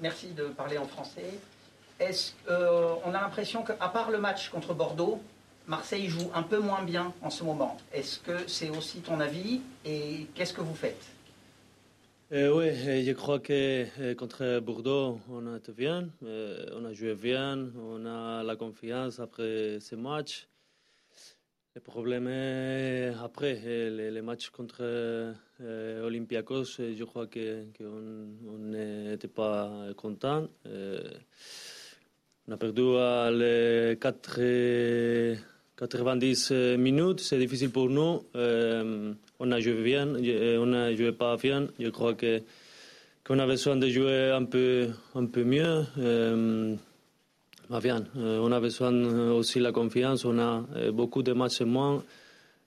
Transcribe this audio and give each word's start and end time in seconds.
Merci 0.00 0.28
de 0.32 0.44
parler 0.46 0.78
en 0.78 0.86
français. 0.86 1.38
Est-ce, 2.00 2.32
euh, 2.48 2.94
on 3.04 3.14
a 3.14 3.20
l'impression 3.20 3.62
qu'à 3.62 3.88
part 3.88 4.10
le 4.10 4.18
match 4.18 4.48
contre 4.48 4.74
Bordeaux, 4.74 5.20
Marseille 5.68 6.08
joue 6.08 6.28
un 6.34 6.42
peu 6.42 6.58
moins 6.58 6.82
bien 6.82 7.14
en 7.22 7.30
ce 7.30 7.44
moment. 7.44 7.76
Est-ce 7.92 8.18
que 8.18 8.48
c'est 8.48 8.70
aussi 8.70 8.98
ton 9.00 9.20
avis 9.20 9.60
et 9.84 10.26
qu'est-ce 10.34 10.52
que 10.52 10.60
vous 10.60 10.74
faites? 10.74 11.04
Euh, 12.32 12.52
Oui, 12.52 12.70
euh, 12.70 13.04
je 13.04 13.12
crois 13.12 13.38
que 13.38 14.14
contre 14.14 14.58
Bordeaux, 14.58 15.20
on 15.30 15.46
a 15.46 15.58
été 15.58 15.70
bien, 15.70 16.08
on 16.22 16.84
a 16.84 16.92
joué 16.92 17.14
bien, 17.14 17.68
on 17.78 18.04
a 18.04 18.42
la 18.42 18.56
confiance 18.56 19.20
après 19.20 19.78
ce 19.78 19.94
match. 19.94 20.48
Le 21.74 21.80
problème 21.80 22.26
est 22.26 23.12
après, 23.22 23.54
les, 23.54 24.20
matchs 24.20 24.50
contre 24.50 24.82
Olympiakos, 26.02 26.78
je 26.78 27.04
crois 27.04 27.26
qu'on 27.26 28.58
n'était 28.58 29.28
pas 29.28 29.70
content. 29.96 30.48
on 32.48 32.52
a 32.52 32.56
perdu 32.56 32.82
les 33.38 33.98
4 34.00 34.40
90 35.76 36.52
minutes, 36.78 37.20
c'est 37.20 37.38
difficile 37.38 37.70
pour 37.70 37.88
nous. 37.88 38.22
Euh, 38.36 39.12
on 39.40 39.50
a 39.50 39.58
joué 39.58 39.82
bien, 39.82 40.06
euh, 40.14 40.58
on 40.60 40.72
a 40.72 40.94
joué 40.94 41.10
pas 41.12 41.36
bien. 41.36 41.66
Je 41.80 41.88
crois 41.88 42.14
que 42.14 42.40
qu'on 43.24 43.38
a 43.38 43.46
besoin 43.46 43.76
de 43.76 43.88
jouer 43.88 44.30
un 44.30 44.44
peu, 44.44 44.90
un 45.14 45.26
peu 45.26 45.42
mieux. 45.42 45.84
Euh, 45.98 46.74
bien, 47.82 48.04
on 48.14 48.52
a 48.52 48.60
besoin 48.60 48.92
aussi 49.30 49.58
de 49.58 49.64
la 49.64 49.72
confiance. 49.72 50.24
On 50.24 50.38
a 50.38 50.62
beaucoup 50.92 51.22
de 51.22 51.32
matchs 51.32 51.62
moins. 51.62 52.04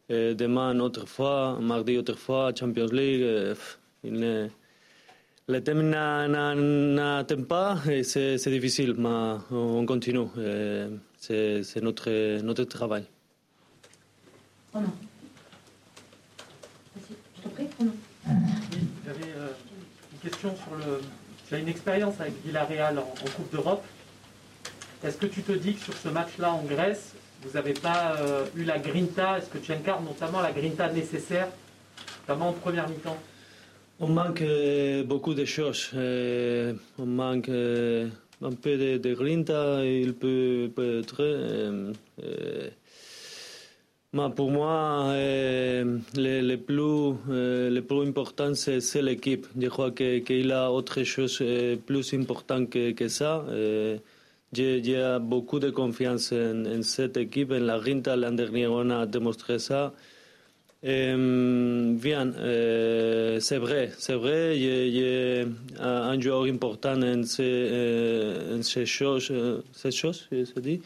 Demain, 0.09 0.79
autre 0.79 1.07
fois, 1.07 1.57
mardi, 1.61 1.97
autre 1.97 2.17
fois, 2.17 2.51
Champions 2.55 2.91
League. 2.91 3.55
il 4.03 4.49
le 5.47 5.63
thème 5.63 5.91
n'atteint 5.91 7.43
pas 7.43 7.77
et 7.87 8.03
c'est 8.03 8.49
difficile, 8.49 8.95
mais 8.97 9.37
on 9.51 9.85
continue. 9.85 10.25
C'est 11.19 11.81
notre, 11.81 12.41
notre 12.41 12.63
travail. 12.63 13.05
Oh 14.73 14.79
non. 14.79 14.91
Je 16.97 17.43
t'en 17.43 17.49
prie, 17.49 17.67
oh 17.79 17.83
non. 17.83 17.93
J'avais 19.05 19.31
euh, 19.37 19.47
une 20.13 20.19
question 20.19 20.55
sur 20.55 20.75
le. 20.75 21.01
Tu 21.47 21.55
as 21.55 21.59
une 21.59 21.67
expérience 21.67 22.19
avec 22.19 22.33
Villarreal 22.43 22.97
en, 22.97 23.03
en 23.03 23.29
Coupe 23.35 23.51
d'Europe. 23.51 23.85
Est-ce 25.03 25.17
que 25.17 25.27
tu 25.27 25.43
te 25.43 25.51
dis 25.51 25.75
que 25.75 25.81
sur 25.81 25.93
ce 25.93 26.09
match-là 26.09 26.51
en 26.51 26.63
Grèce, 26.63 27.13
vous 27.45 27.53
n'avez 27.53 27.73
pas 27.73 28.15
euh, 28.19 28.45
eu 28.55 28.63
la 28.63 28.79
grinta 28.79 29.37
Est-ce 29.37 29.49
que 29.49 29.57
tu 29.59 29.71
incarnes 29.71 30.05
notamment 30.05 30.41
la 30.41 30.51
grinta 30.51 30.91
nécessaire, 30.91 31.47
notamment 32.21 32.49
en 32.49 32.53
première 32.53 32.89
mi-temps? 32.89 33.17
On 33.99 34.07
manque 34.07 34.41
euh, 34.41 35.03
beaucoup 35.03 35.33
de 35.33 35.45
choses. 35.45 35.91
on 35.93 37.05
manque 37.05 37.49
un 38.41 38.51
peu 38.51 38.77
de, 38.99 39.13
grinta, 39.13 39.83
il 39.85 40.13
peut, 40.13 40.69
peut 40.75 40.99
être. 40.99 41.17
Euh, 41.19 41.93
euh, 42.23 42.69
mais 44.13 44.29
pour 44.33 44.49
moi, 44.49 45.07
euh, 45.07 45.97
le, 46.15 46.55
plus, 46.55 47.15
le 47.27 47.79
plus 47.81 48.07
important, 48.07 48.53
c'est 48.53 49.01
l'équipe. 49.01 49.45
Je 49.59 49.67
crois 49.67 49.91
qu'il 49.91 50.51
a 50.51 50.71
autre 50.71 51.03
chose 51.03 51.43
plus 51.85 52.13
important 52.13 52.65
que, 52.65 52.91
que 52.91 53.09
ça. 53.09 53.43
J'ai 54.55 55.17
beaucoup 55.21 55.59
de 55.59 55.69
confiance 55.69 56.31
en, 56.31 56.65
en, 56.65 56.81
cette 56.81 57.17
équipe. 57.17 57.51
En 57.51 57.59
la 57.59 57.77
Grinta, 57.77 58.15
l'an 58.15 58.31
dernier, 58.31 58.67
on 58.67 58.89
a 58.89 59.05
démontré 59.05 59.59
ça. 59.59 59.93
Euh, 60.85 61.93
bien, 61.95 62.31
euh, 62.37 63.39
c'est 63.39 63.57
vrai, 63.57 63.91
c'est 63.97 64.13
vrai, 64.13 64.55
il 64.55 64.95
y, 64.95 65.79
a 65.79 66.09
un 66.09 66.21
joueur 66.21 66.43
important 66.43 67.01
en 67.01 67.23
ces, 67.23 67.41
euh, 67.43 68.59
en 68.59 68.61
ces 68.61 68.85
choses, 68.85 69.33
ces 69.73 69.89
choses, 69.89 70.27
se 70.29 70.59
dit, 70.59 70.81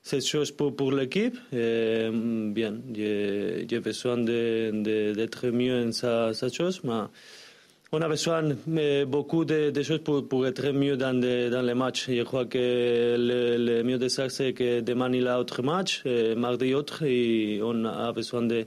ces 0.00 0.20
choses 0.20 0.52
pour, 0.52 0.76
pour 0.76 0.92
l'équipe. 0.92 1.36
bien, 1.50 2.74
j'ai 2.94 3.80
besoin 3.82 4.18
d'être 4.18 5.46
de, 5.46 5.50
mieux 5.50 5.88
en 5.88 5.92
sa 5.92 6.48
chose, 6.48 6.80
mais 6.84 7.08
on 7.92 8.00
a 8.00 8.08
besoin 8.08 8.42
beaucoup 9.06 9.44
de, 9.44 9.70
de 9.70 9.82
choses 9.82 10.02
pour, 10.02 10.26
pour, 10.26 10.46
être 10.46 10.70
mieux 10.70 10.96
dans, 10.96 11.18
de, 11.18 11.50
dans 11.50 11.62
les 11.62 11.74
matchs. 11.74 12.08
Je 12.08 12.22
crois 12.22 12.46
que 12.46 12.58
le, 13.18 13.56
le 13.58 13.82
mieux 13.84 13.98
de 13.98 14.08
ça, 14.08 14.28
c'est 14.28 14.52
que 14.52 14.80
demain 14.80 15.12
il 15.12 15.28
a 15.28 15.38
autre 15.38 15.62
match, 15.62 16.04
mardi 16.36 16.74
autre, 16.74 17.04
et 17.04 17.60
on 17.62 17.84
a 17.84 18.12
besoin 18.12 18.42
de 18.42 18.66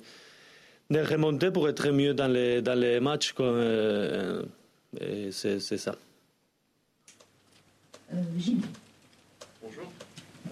de 0.90 1.00
remonter 1.00 1.52
pour 1.52 1.68
être 1.68 1.90
mieux 1.90 2.14
dans 2.14 2.28
les, 2.28 2.62
dans 2.62 2.80
les 2.80 3.00
matchs. 3.00 3.34
Euh, 3.40 4.44
c'est 5.32 5.60
ça. 5.60 5.96
Euh, 8.14 8.22
Gilles. 8.38 8.62
Bonjour. 9.62 9.92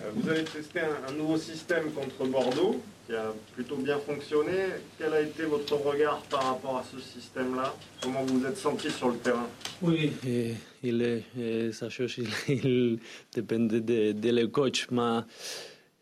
Euh, 0.01 0.09
vous 0.15 0.29
avez 0.29 0.43
testé 0.43 0.79
un, 0.79 1.11
un, 1.11 1.13
nouveau 1.13 1.37
système 1.37 1.91
contre 1.91 2.25
Bordeaux 2.25 2.81
qui 3.05 3.13
a 3.13 3.33
plutôt 3.53 3.75
bien 3.75 3.99
fonctionné. 3.99 4.51
Quel 4.97 5.13
a 5.13 5.21
été 5.21 5.43
votre 5.43 5.75
regard 5.75 6.21
par 6.29 6.43
rapport 6.43 6.77
à 6.77 6.83
ce 6.83 6.99
système-là? 6.99 7.75
Comment 8.01 8.23
vous 8.23 8.39
vous 8.39 8.45
êtes 8.45 8.57
senti 8.57 8.89
sur 8.89 9.09
le 9.09 9.17
terrain? 9.17 9.47
Oui, 9.81 10.13
et, 10.25 10.53
il 10.83 11.01
est, 11.01 11.71
ça 11.71 11.89
chose, 11.89 12.15
il, 12.47 12.55
il 12.65 12.99
dépend 13.33 13.59
de, 13.59 13.79
de, 13.79 14.29
le 14.29 14.47
coach. 14.47 14.87
Mais, 14.91 15.19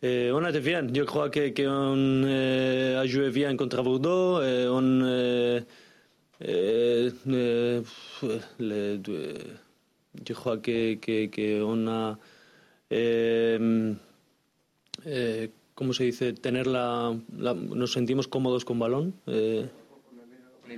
et 0.03 0.31
on 0.31 0.44
a 0.44 0.50
été 0.50 0.59
bien. 0.59 0.85
Je 0.94 1.01
crois 1.03 1.29
qu'on 1.29 1.51
que 1.51 1.63
euh, 1.63 3.01
a 3.01 3.06
joué 3.06 3.29
bien 3.29 3.56
contre 3.56 3.81
Bordeaux. 3.81 4.39
On, 4.39 5.62
je 10.28 10.33
crois 10.33 10.57
que, 10.57 10.95
que, 10.95 11.28
que 11.28 11.62
on 11.62 11.88
a. 11.88 12.18
Eh, 15.72 15.76
eh, 15.76 15.76
¿Cómo 15.76 15.94
se 15.94 16.04
dice? 16.06 16.34
Tener 16.34 16.68
la, 16.68 17.18
la, 17.38 17.54
nos 17.54 17.92
sentimos 17.92 18.28
cómodos 18.28 18.66
con 18.66 18.80
balón. 18.80 19.14
Eh, 19.28 19.68
on 20.66 20.72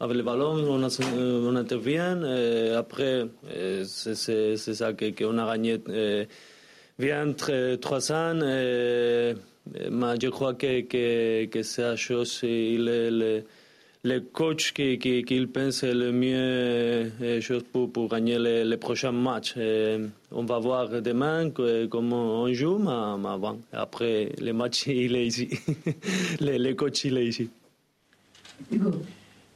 avec 0.00 0.16
le 0.16 0.22
ballon. 0.22 0.64
On 0.68 0.82
a, 0.82 0.88
on 1.14 1.56
a 1.56 1.62
été 1.62 1.76
bien. 1.76 2.22
Eh, 2.24 2.74
après, 2.76 3.26
eh, 3.54 3.84
c'est 3.84 4.56
ça 4.56 4.92
qu'on 4.92 5.12
que 5.12 5.24
a 5.38 5.46
gagné. 5.46 5.80
Eh, 5.88 6.28
bien 6.98 7.32
300. 7.34 8.40
Euh, 8.42 9.34
mais 9.90 10.14
je 10.20 10.28
crois 10.28 10.54
que, 10.54 10.80
que, 10.82 11.44
que 11.46 11.62
c'est 11.62 11.82
la 11.82 11.96
chose, 11.96 12.40
le, 12.42 13.10
le, 13.10 13.44
le 14.04 14.18
coach 14.20 14.72
qui, 14.72 14.98
qui, 14.98 15.22
qui 15.22 15.46
pense 15.46 15.84
le 15.84 16.10
mieux 16.10 17.12
euh, 17.22 17.40
chose 17.40 17.62
pour, 17.72 17.92
pour 17.92 18.08
gagner 18.08 18.38
les, 18.38 18.64
les 18.64 18.76
prochains 18.76 19.12
matchs. 19.12 19.54
Euh, 19.56 20.08
on 20.32 20.44
va 20.44 20.58
voir 20.58 20.88
demain 21.02 21.50
comment 21.88 22.42
on 22.42 22.52
joue, 22.52 22.78
mais, 22.78 23.16
mais 23.18 23.38
bon, 23.38 23.60
après 23.72 24.32
le 24.40 24.52
match, 24.52 24.86
il 24.86 25.14
est 25.14 25.26
ici. 25.26 25.50
le, 26.40 26.58
le 26.58 26.74
coach, 26.74 27.04
il 27.04 27.16
est 27.18 27.26
ici. 27.26 27.50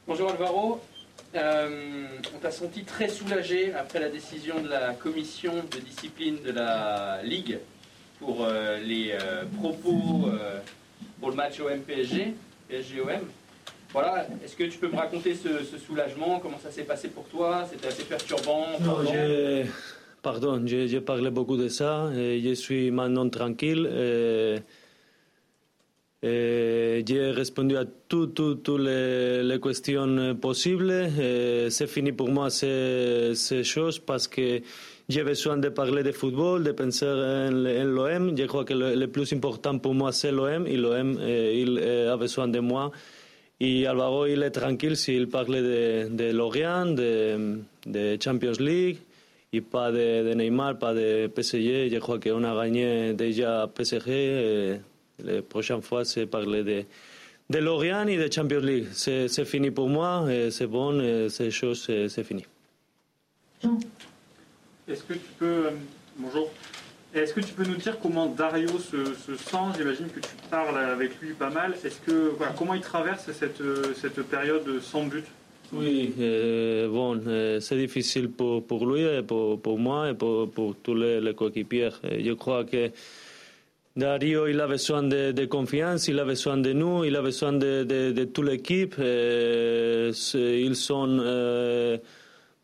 Bonjour 0.07 0.31
Alvaro. 0.31 0.79
Euh, 1.35 2.05
on 2.33 2.39
t'a 2.39 2.51
senti 2.51 2.83
très 2.83 3.09
soulagé 3.09 3.73
après 3.73 3.99
la 3.99 4.09
décision 4.09 4.61
de 4.61 4.69
la 4.69 4.93
commission 4.93 5.53
de 5.55 5.79
discipline 5.79 6.37
de 6.43 6.51
la 6.51 7.21
Ligue 7.21 7.59
pour 8.19 8.45
euh, 8.45 8.77
les 8.79 9.11
euh, 9.11 9.43
propos 9.57 10.29
euh, 10.29 10.59
pour 11.19 11.29
le 11.29 11.35
match 11.35 11.59
OM-PSG, 11.59 12.33
PSG-OM. 12.69 13.27
Voilà, 13.93 14.27
est-ce 14.43 14.55
que 14.55 14.65
tu 14.65 14.77
peux 14.77 14.89
me 14.89 14.97
raconter 14.97 15.33
ce, 15.33 15.63
ce 15.63 15.77
soulagement 15.77 16.39
Comment 16.39 16.59
ça 16.59 16.71
s'est 16.71 16.83
passé 16.83 17.07
pour 17.07 17.25
toi 17.25 17.65
C'était 17.71 17.87
assez 17.87 18.03
perturbant 18.03 18.65
Non, 18.81 18.97
Pardon, 20.21 20.61
j'ai 20.65 20.99
parlé 20.99 21.29
beaucoup 21.29 21.55
de 21.57 21.69
ça. 21.69 22.09
Et 22.15 22.41
je 22.41 22.53
suis 22.53 22.91
maintenant 22.91 23.29
tranquille. 23.29 23.87
Et 26.23 27.03
j'ai 27.07 27.31
répondu 27.31 27.77
à 27.77 27.85
toutes 27.85 28.69
les, 28.69 29.43
les, 29.43 29.59
questions 29.61 30.35
possibles. 30.35 31.09
C'est 31.69 31.87
fini 31.87 32.11
pour 32.11 32.29
moi 32.29 32.49
ces, 32.49 33.33
ces, 33.35 33.63
choses 33.63 33.99
parce 33.99 34.27
que 34.27 34.61
j'ai 35.07 35.23
besoin 35.23 35.57
de 35.57 35.69
parler 35.69 36.01
de 36.01 36.11
football, 36.11 36.63
de 36.63 36.71
penser 36.71 37.05
en, 37.05 37.53
en 37.53 37.83
l'OM. 37.85 38.35
Je 38.35 38.45
crois 38.45 38.65
que 38.65 38.73
le, 38.73 38.95
le, 38.95 39.07
plus 39.07 39.31
important 39.31 39.77
pour 39.77 39.93
moi, 39.93 40.11
c'est 40.11 40.31
l'OM. 40.31 40.65
Et 40.65 40.75
l'OM, 40.75 41.19
il 41.21 41.79
a 41.79 42.17
besoin 42.17 42.47
de 42.47 42.59
moi. 42.59 42.91
Et 43.59 43.87
Alvaro, 43.87 44.27
il 44.27 44.43
est 44.43 44.51
tranquille 44.51 44.95
s'il 44.95 45.27
parle 45.27 45.55
de, 45.55 46.09
de 46.11 46.31
Lorient, 46.31 46.85
de, 46.85 48.17
Champions 48.23 48.59
League, 48.59 48.97
et 49.51 49.61
pas 49.61 49.91
de, 49.91 50.33
Neymar, 50.33 50.77
pas 50.77 50.93
de 50.93 51.27
PSG. 51.27 51.89
Je 51.89 51.97
crois 51.97 52.19
qu'on 52.19 52.43
a 52.43 52.53
gagné 52.63 53.13
déjà 53.13 53.67
PSG. 53.73 54.79
La 55.23 55.41
prochaine 55.41 55.81
fois, 55.81 56.05
c'est 56.05 56.27
parler 56.27 56.63
de, 56.63 56.83
de 57.49 57.57
Lorient 57.57 58.05
et 58.07 58.17
de 58.17 58.31
Champions 58.31 58.59
League. 58.59 58.87
C'est 58.91 59.45
fini 59.45 59.71
pour 59.71 59.89
moi, 59.89 60.27
c'est 60.51 60.67
bon, 60.67 61.27
ces 61.29 61.49
choses, 61.49 61.89
c'est 62.09 62.23
fini. 62.23 62.45
Est-ce 64.87 65.03
que 65.03 65.13
tu 65.13 65.19
peux. 65.37 65.45
Euh, 65.45 65.71
bonjour. 66.17 66.49
Est-ce 67.13 67.33
que 67.33 67.39
tu 67.41 67.53
peux 67.53 67.63
nous 67.63 67.77
dire 67.77 67.99
comment 67.99 68.27
Dario 68.27 68.77
se, 68.79 69.13
se 69.13 69.35
sent? 69.35 69.57
J'imagine 69.77 70.09
que 70.09 70.19
tu 70.19 70.35
parles 70.49 70.77
avec 70.77 71.19
lui 71.21 71.33
pas 71.33 71.49
mal. 71.49 71.73
Est-ce 71.83 71.99
que 72.01 72.33
comment 72.57 72.73
il 72.73 72.81
traverse 72.81 73.31
cette, 73.31 73.61
cette 73.95 74.21
période 74.23 74.79
sans 74.81 75.05
but? 75.05 75.25
Oui, 75.73 76.13
euh, 76.19 76.87
bon, 76.87 77.19
euh, 77.27 77.59
c'est 77.59 77.75
difficile 77.75 78.29
pour, 78.29 78.65
pour 78.65 78.85
lui, 78.87 79.01
et 79.01 79.21
pour, 79.21 79.59
pour 79.59 79.77
moi 79.77 80.11
et 80.11 80.13
pour, 80.13 80.49
pour 80.49 80.75
tous 80.77 80.95
les, 80.95 81.33
coéquipiers. 81.33 81.89
Je 82.03 82.31
crois 82.33 82.63
que 82.63 82.89
Dario, 83.95 84.47
il 84.47 84.61
a 84.61 84.67
besoin 84.67 85.03
de, 85.03 85.45
confiance, 85.45 86.07
il 86.07 86.19
a 86.19 86.25
besoin 86.25 86.57
de 86.57 86.71
nous, 86.71 87.03
il 87.03 87.15
a 87.15 87.21
besoin 87.21 87.51
de, 87.51 87.83
de, 87.83 88.11
de 88.11 88.23
toute 88.25 88.45
l'équipe. 88.45 88.95
Ils 88.97 90.75
sont 90.75 91.17
euh, 91.19 91.97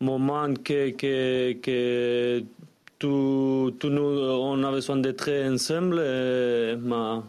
moments 0.00 0.54
que, 0.54 0.90
que, 0.90 1.52
que 1.60 2.42
tout, 2.98 3.06
tout, 3.70 3.90
nous, 3.90 4.02
on 4.02 4.62
a 4.64 4.70
besoin 4.70 4.96
d'être 4.96 5.30
ensemble. 5.30 5.98
Euh, 5.98 6.76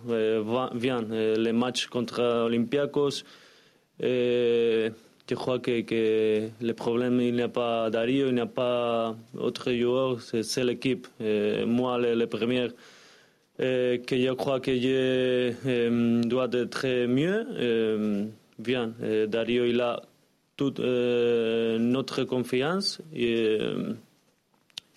euh, 0.10 0.68
bien, 0.74 1.02
les 1.02 1.54
matchs 1.54 1.88
contre 1.88 2.22
Olympiakos. 2.46 3.24
je 4.00 4.92
crois 5.34 5.60
que, 5.60 5.82
que, 5.82 6.50
le 6.62 6.74
problème, 6.74 7.20
il 7.22 7.36
n'y 7.36 7.42
a 7.42 7.50
pas 7.50 7.90
Dario, 7.90 8.28
il 8.28 8.36
n'y 8.36 8.42
a 8.42 8.46
pas 8.46 9.16
autre 9.38 9.72
joueur, 9.72 10.22
c'est 10.22 10.64
l'équipe. 10.64 11.08
moi, 11.66 11.98
le, 11.98 12.16
le 12.16 12.28
premier 12.28 12.70
euh, 13.62 13.98
que 14.00 14.18
je 14.18 14.32
crois 14.34 14.60
que 14.60 14.76
je 14.76 15.54
euh, 15.66 16.22
dois 16.24 16.50
être 16.52 17.06
mieux. 17.08 17.48
Euh, 17.58 18.26
bien, 18.60 18.94
Dario, 19.28 19.66
il 19.66 19.80
a 19.80 20.02
toute 20.58 20.80
notre 20.80 22.24
confiance 22.24 23.02
et, 23.14 23.58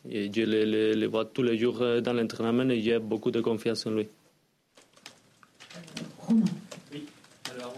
et 0.09 0.31
je 0.33 0.43
le, 0.43 0.95
le, 0.95 1.07
vois 1.07 1.25
tous 1.25 1.43
les 1.43 1.57
jours 1.57 1.79
dans 2.03 2.13
l'entraînement 2.13 2.69
et 2.71 2.81
j'ai 2.81 2.99
beaucoup 2.99 3.31
de 3.31 3.41
confiance 3.41 3.87
en 3.87 3.91
lui. 3.93 4.09
Oui, 6.31 7.07
alors, 7.55 7.75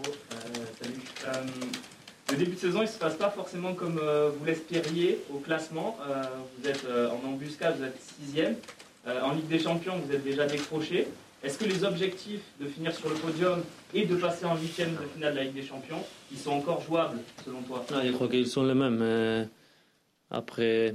salut. 0.81 1.43
le 2.31 2.37
début 2.37 2.51
de 2.51 2.59
saison, 2.59 2.79
il 2.79 2.85
ne 2.85 2.89
se 2.89 2.99
passe 2.99 3.15
pas 3.15 3.29
forcément 3.29 3.73
comme 3.73 3.99
vous 3.99 4.45
l'espériez 4.45 5.19
au 5.33 5.37
classement. 5.37 5.97
vous 6.57 6.69
êtes 6.69 6.85
en 6.85 7.27
embuscade, 7.27 7.77
vous 7.77 7.85
êtes 7.85 7.99
sixième. 8.19 8.55
Euh, 9.07 9.21
en 9.21 9.33
Ligue 9.33 9.47
des 9.47 9.59
Champions, 9.59 9.97
vous 9.97 10.13
êtes 10.13 10.23
déjà 10.23 10.45
décroché. 10.45 11.07
Est-ce 11.43 11.57
que 11.57 11.65
les 11.65 11.83
objectifs 11.83 12.43
de 12.59 12.67
finir 12.67 12.93
sur 12.93 13.09
le 13.09 13.15
podium 13.15 13.63
et 13.95 14.05
de 14.05 14.15
passer 14.15 14.45
en 14.45 14.55
huitième 14.57 14.91
de 14.91 15.07
finale 15.13 15.33
de 15.33 15.37
la 15.39 15.43
Ligue 15.45 15.55
des 15.55 15.63
Champions, 15.63 16.03
ils 16.31 16.37
sont 16.37 16.51
encore 16.51 16.81
jouables 16.81 17.17
selon 17.43 17.61
toi? 17.63 17.83
Ah, 17.91 18.01
Je 18.05 18.11
crois 18.11 18.27
qu'ils 18.27 18.47
sont 18.47 18.63
les 18.63 18.75
mêmes. 18.75 18.99
Euh, 19.01 19.43
après, 20.29 20.89
euh, 20.89 20.91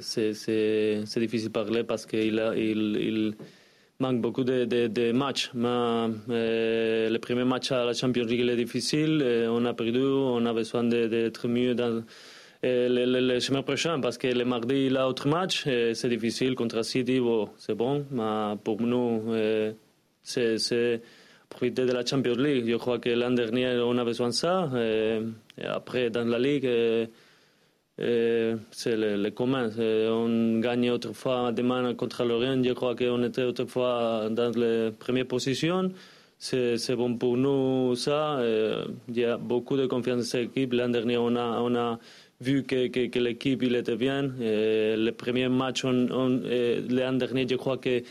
c'est 0.00 1.18
difficile 1.18 1.48
de 1.48 1.52
parler 1.52 1.84
parce 1.84 2.06
qu'il 2.06 2.42
il, 2.56 2.96
il 3.00 3.34
manque 4.00 4.20
beaucoup 4.20 4.44
de, 4.44 5.12
matchs. 5.12 5.50
Mais, 5.54 6.08
le 7.08 7.18
premier 7.18 7.44
match 7.44 7.72
à 7.72 7.84
la 7.84 7.94
Champions 7.94 8.24
League 8.24 8.40
est 8.40 8.56
difficile. 8.56 9.22
on 9.48 9.64
a 9.64 9.74
perdu, 9.74 10.02
on 10.02 10.44
a 10.44 10.52
besoin 10.52 10.84
d'être 10.84 11.48
mieux 11.48 11.74
dans 11.74 12.04
le, 12.62 13.20
le, 13.20 13.40
semaine 13.40 13.62
prochaine 13.62 14.00
parce 14.00 14.18
que 14.18 14.28
le 14.28 14.44
mardi, 14.44 14.86
il 14.86 14.96
a 14.96 15.08
autre 15.08 15.28
match. 15.28 15.64
C'est 15.64 16.08
difficile 16.08 16.54
contre 16.54 16.84
City, 16.84 17.20
bon, 17.20 17.48
c'est 17.56 17.74
bon. 17.74 18.04
Mais 18.10 18.56
pour 18.62 18.80
nous, 18.82 19.22
c'est 20.22 21.00
profiter 21.48 21.84
de 21.84 21.92
la 21.92 22.04
Champions 22.04 22.34
League. 22.36 22.64
Je 22.68 22.76
crois 22.76 22.98
que 22.98 23.10
l'an 23.10 23.30
dernier, 23.30 23.80
on 23.84 23.96
a 23.98 24.04
besoin 24.04 24.28
de 24.28 24.34
ça. 24.34 24.70
Après, 25.64 26.10
dans 26.10 26.24
la 26.24 26.38
Ligue, 26.38 26.68
c'est 28.70 28.96
le, 28.96 29.16
le, 29.16 29.30
commun. 29.30 29.70
On 29.78 30.58
gagne 30.60 30.90
autrefois 30.90 31.52
demain 31.52 31.94
contre 31.94 32.24
Lorient. 32.24 32.62
Je 32.62 32.72
crois 32.72 32.94
qu'on 32.96 33.22
était 33.22 33.44
autrefois 33.44 34.28
dans 34.30 34.50
les 34.56 34.90
premières 34.98 35.26
positions. 35.26 35.92
C'est 36.38 36.96
bon 36.96 37.16
pour 37.16 37.36
nous, 37.36 37.94
ça. 37.94 38.40
Il 39.08 39.16
y 39.16 39.24
a 39.24 39.36
beaucoup 39.36 39.76
de 39.76 39.86
confiance 39.86 40.18
dans 40.18 40.24
cette 40.24 40.50
équipe. 40.50 40.72
L'an 40.72 40.88
dernier, 40.88 41.16
on 41.16 41.36
a, 41.36 41.60
on 41.60 41.74
a 41.76 42.00
vu 42.40 42.64
que, 42.64 42.88
que, 42.88 43.06
que 43.06 43.18
l'équipe 43.20 43.62
il 43.62 43.76
était 43.76 43.96
bien. 43.96 44.24
Et 44.40 44.96
le 44.96 45.10
premier 45.12 45.48
match 45.48 45.84
l'an 45.84 47.12
dernier, 47.12 47.46
je 47.48 47.54
crois 47.54 47.78
que, 47.78 48.02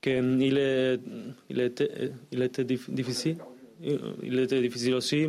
que 0.00 0.40
il, 0.40 0.58
est, 0.58 1.00
il, 1.48 1.60
était, 1.60 2.10
il 2.32 2.42
était 2.42 2.64
difficile. 2.64 3.36
Il 3.80 4.38
était 4.40 4.60
difficile 4.60 4.94
aussi. 4.94 5.28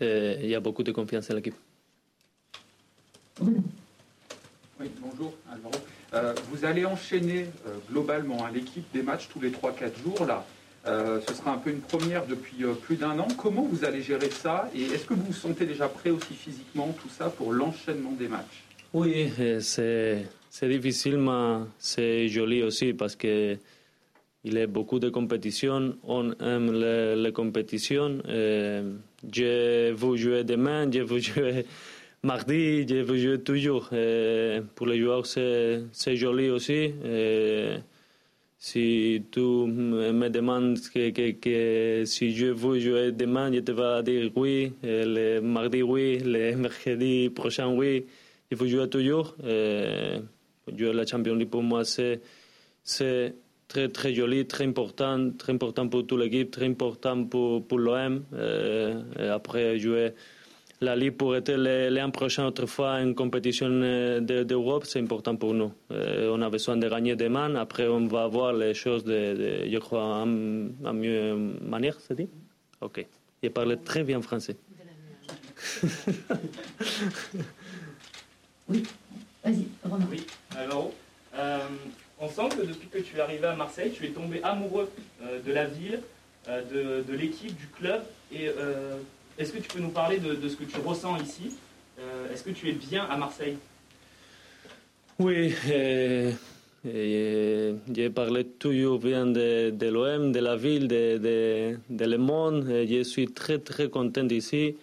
Il 0.00 0.46
y 0.46 0.54
a 0.54 0.60
beaucoup 0.60 0.82
de 0.82 0.92
confiance 0.92 1.30
en 1.30 1.34
l'équipe. 1.34 1.54
Oui, 3.40 4.90
bonjour, 5.00 5.32
euh, 6.14 6.34
vous 6.50 6.64
allez 6.64 6.84
enchaîner 6.84 7.46
euh, 7.66 7.76
globalement 7.90 8.44
à 8.44 8.50
l'équipe 8.50 8.84
des 8.92 9.02
matchs 9.02 9.28
tous 9.32 9.40
les 9.40 9.50
3-4 9.50 10.02
jours 10.02 10.26
là. 10.26 10.44
Euh, 10.86 11.20
ce 11.26 11.34
sera 11.34 11.52
un 11.52 11.58
peu 11.58 11.70
une 11.70 11.80
première 11.80 12.26
depuis 12.26 12.64
plus 12.82 12.96
d'un 12.96 13.18
an. 13.18 13.28
Comment 13.36 13.62
vous 13.62 13.84
allez 13.84 14.00
gérer 14.00 14.30
ça 14.30 14.70
Et 14.74 14.82
est-ce 14.84 15.04
que 15.04 15.14
vous 15.14 15.24
vous 15.24 15.32
sentez 15.32 15.66
déjà 15.66 15.88
prêt 15.88 16.10
aussi 16.10 16.34
physiquement, 16.34 16.94
tout 17.00 17.08
ça, 17.10 17.28
pour 17.28 17.52
l'enchaînement 17.52 18.12
des 18.12 18.28
matchs? 18.28 18.64
Oui, 18.94 19.30
c'est, 19.60 20.24
difficile, 20.62 21.18
mais 21.18 21.64
c'est 21.78 22.28
joli 22.28 22.62
aussi 22.62 22.94
parce 22.94 23.16
que 23.16 23.58
il 24.44 24.54
y 24.54 24.60
a 24.60 24.66
beaucoup 24.66 24.98
de 24.98 25.10
compétitions. 25.10 25.96
On 26.04 26.32
aime 26.40 26.72
les, 26.72 27.32
compétitions. 27.32 28.18
Euh, 28.28 28.94
je 29.30 29.92
veux 29.92 30.16
jouer 30.16 30.44
demain, 30.44 30.90
je 30.90 31.00
veux 31.00 31.18
jouer 31.18 31.66
mardi, 32.22 32.86
je 32.88 33.02
veux 33.02 33.16
jouer 33.16 33.40
toujours. 33.42 33.88
pour 34.74 34.86
les 34.86 35.00
joueurs, 35.00 35.26
c'est, 35.26 36.16
joli 36.16 36.50
aussi. 36.50 36.92
Si 38.60 39.22
tu 39.30 39.40
me 39.40 40.28
demandes 40.28 40.80
que, 40.92 41.10
que, 41.10 41.30
que, 41.30 42.04
si 42.04 42.34
je 42.34 42.46
veux 42.46 42.80
jouer 42.80 43.12
demain, 43.12 43.52
je 43.52 43.60
te 43.60 43.70
vais 43.70 44.02
dire 44.02 44.32
oui, 44.34 44.72
le 44.82 45.40
mardi 45.40 45.82
oui, 45.82 46.18
le 46.18 46.56
mercredi 46.56 47.30
prochain 47.30 47.68
oui. 47.68 48.04
Il 48.50 48.56
faut 48.56 48.66
jouer 48.66 48.88
toujours. 48.88 49.36
Euh, 49.44 50.18
jouer 50.76 50.92
la 50.92 51.06
Champions 51.06 51.34
League 51.34 51.50
pour 51.50 51.62
moi, 51.62 51.84
c'est, 51.84 52.20
très 53.68 53.88
très 53.90 54.14
joli, 54.14 54.46
très 54.46 54.64
important, 54.64 55.30
très 55.36 55.52
important 55.52 55.88
pour 55.88 56.06
toute 56.06 56.18
l'équipe, 56.18 56.50
très 56.50 56.66
important 56.66 57.24
pour, 57.26 57.66
pour 57.66 57.78
l'OM. 57.78 58.24
Euh, 58.32 59.34
après 59.34 59.78
jouer 59.78 60.14
la 60.80 60.94
Ligue 60.94 61.16
pour 61.16 61.34
être 61.34 61.50
l'an 61.52 62.10
prochain 62.10 62.46
autrefois 62.46 63.00
en 63.00 63.12
compétition 63.14 63.68
euh, 63.70 64.20
d'Europe, 64.20 64.84
c'est 64.86 65.00
important 65.00 65.34
pour 65.36 65.54
nous. 65.54 65.72
Euh, 65.90 66.32
on 66.32 66.40
a 66.42 66.50
besoin 66.50 66.76
de 66.76 66.88
gagner 66.88 67.16
demain. 67.16 67.56
Après, 67.56 67.88
on 67.88 68.06
va 68.06 68.28
voir 68.28 68.52
les 68.52 68.74
choses, 68.74 69.02
de, 69.04 69.66
je 69.70 69.78
crois, 69.78 70.02
en, 70.02 70.26
mieux 70.26 71.34
manière, 71.62 71.96
c'est 72.00 72.14
dit? 72.14 72.28
Ok. 72.80 73.04
Il 73.42 73.50
parle 73.50 73.76
très 73.82 74.04
bien 74.04 74.22
français. 74.22 74.56
oui, 78.68 78.84
vas-y, 79.44 79.66
Romain. 79.84 80.06
Oui, 80.10 80.24
alors, 80.56 80.92
euh, 81.36 81.58
on 82.20 82.28
sent 82.28 82.48
que 82.56 82.62
depuis 82.66 82.88
que 82.88 82.98
tu 82.98 83.16
es 83.16 83.20
arrivé 83.20 83.46
à 83.46 83.56
Marseille, 83.56 83.90
tu 83.92 84.06
es 84.06 84.10
tombé 84.10 84.40
amoureux 84.44 84.88
de 85.44 85.52
la 85.52 85.66
ville, 85.66 86.00
de, 86.46 87.02
de 87.02 87.12
l'équipe, 87.14 87.56
du 87.56 87.66
club. 87.66 88.02
Et 88.32 88.48
est-ce 89.38 89.52
que 89.52 89.58
tu 89.58 89.68
peux 89.68 89.80
nous 89.80 89.90
parler 89.90 90.18
de, 90.18 90.48
ce 90.48 90.56
que 90.56 90.64
tu 90.64 90.80
ressens 90.84 91.16
ici 91.18 91.56
euh, 92.00 92.32
Est-ce 92.32 92.42
que 92.42 92.50
tu 92.50 92.68
es 92.68 92.72
bien 92.72 93.04
à 93.04 93.16
Marseille? 93.16 93.56
Oui, 95.20 95.54
euh, 95.70 96.32
euh, 96.86 97.74
j'ai 97.92 98.10
parlé 98.10 98.44
toujours 98.44 98.98
bien 98.98 99.26
de, 99.26 99.72
l'OM, 99.88 100.32
de 100.32 100.40
la 100.40 100.56
ville, 100.56 100.88
de, 100.88 101.76
le 101.88 102.16
monde. 102.18 102.66
Je 102.68 103.02
suis 103.02 103.28
très 103.28 103.58
très 103.58 103.88
content 103.88 104.28
ici. 104.28 104.76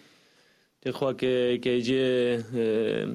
Je 0.84 0.90
crois 0.90 1.14
que, 1.14 1.58
j'ai 1.62 2.38
euh, 2.54 3.14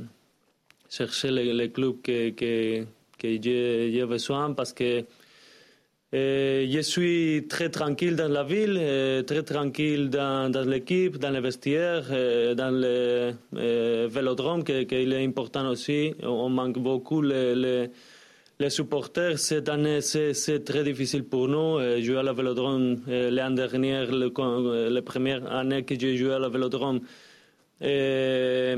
cherché 0.89 1.31
le, 1.31 1.53
le, 1.53 1.67
club 1.67 2.01
que, 2.03 2.29
que 2.31 3.41
j'ai 3.41 4.05
besoin 4.05 4.53
parce 4.53 4.73
que 4.73 5.05
euh, 6.13 6.67
je 6.69 6.81
suis 6.81 7.47
très 7.47 7.69
tranquille 7.69 8.17
dans 8.17 8.27
la 8.27 8.43
ville, 8.43 8.77
euh, 8.77 9.23
très 9.23 9.43
tranquille 9.43 10.09
dans, 10.09 10.51
l'équipe, 10.67 11.17
dans 11.17 11.29
les 11.29 11.39
vestiaires, 11.39 12.03
euh, 12.11 12.53
dans 12.53 12.69
le 12.69 14.07
vélodrome, 14.07 14.65
qui, 14.65 14.85
qui, 14.87 14.95
est 14.95 15.23
important 15.23 15.69
aussi. 15.69 16.13
On 16.21 16.49
manque 16.49 16.79
beaucoup 16.79 17.21
les, 17.21 17.55
les, 17.55 17.89
les 18.59 18.69
supporters. 18.69 19.39
Cette 19.39 19.69
année, 19.69 20.01
c'est 20.01 20.65
très 20.65 20.83
difficile 20.83 21.23
pour 21.23 21.47
nous. 21.47 21.79
jouer 22.01 22.17
à 22.17 22.23
la 22.23 22.33
vélodrome 22.33 22.99
l'année 23.07 23.55
dernière, 23.55 24.11
le, 24.11 24.89
la 24.89 25.01
première 25.01 25.49
année 25.49 25.83
que 25.83 25.97
j'ai 25.97 26.17
joué 26.17 26.33
à 26.33 26.39
la 26.39 26.49
vélodrome, 26.49 26.99
c'est 27.79 28.75